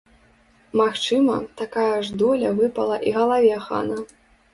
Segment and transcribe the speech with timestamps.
[0.79, 3.99] Магчыма, такая ж доля выпала і галаве хана.